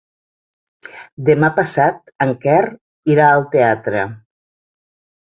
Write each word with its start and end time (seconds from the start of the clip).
Demà 1.29 1.51
passat 1.59 2.03
en 2.27 2.35
Quer 2.47 2.59
irà 3.19 3.31
al 3.37 3.49
teatre. 3.57 4.07